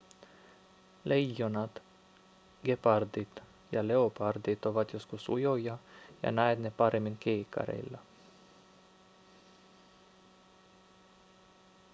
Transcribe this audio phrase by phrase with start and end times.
[1.09, 1.81] leijonat
[2.69, 3.41] gepardit
[3.75, 5.77] ja leopardit ovat joskus ujoja
[6.23, 7.97] ja näet ne paremmin kiikareilla